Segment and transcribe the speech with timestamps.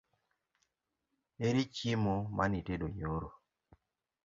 [1.47, 3.29] Ere chiemo manitedo nyoro?